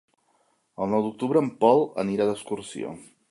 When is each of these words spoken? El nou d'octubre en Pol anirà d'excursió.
El 0.85 0.89
nou 0.93 1.03
d'octubre 1.07 1.45
en 1.45 1.53
Pol 1.65 1.85
anirà 2.05 2.29
d'excursió. 2.31 2.97